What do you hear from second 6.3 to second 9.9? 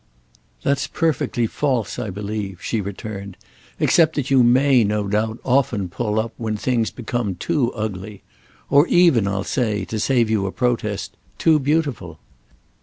when things become too ugly; or even, I'll say,